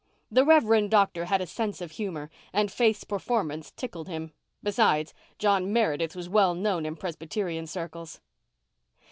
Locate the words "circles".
7.67-8.19